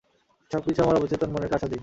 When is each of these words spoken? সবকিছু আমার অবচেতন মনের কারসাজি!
সবকিছু 0.51 0.79
আমার 0.81 0.97
অবচেতন 0.99 1.29
মনের 1.31 1.51
কারসাজি! 1.51 1.77